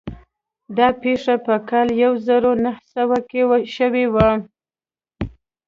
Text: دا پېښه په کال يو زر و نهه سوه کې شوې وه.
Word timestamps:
دا 0.77 0.87
پېښه 1.01 1.35
په 1.45 1.55
کال 1.69 1.87
يو 2.03 2.11
زر 2.25 2.43
و 2.49 2.53
نهه 2.65 2.83
سوه 2.93 3.17
کې 3.29 3.41
شوې 3.75 4.05
وه. 4.13 4.29